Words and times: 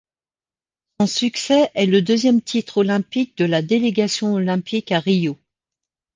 Son 0.99 1.05
succès 1.05 1.69
est 1.75 1.85
le 1.85 2.01
deuxième 2.01 2.41
titre 2.41 2.79
olympique 2.79 3.37
de 3.37 3.45
la 3.45 3.61
délégation 3.61 4.33
olympique 4.33 4.91
à 4.91 4.99
Rio. 4.99 5.37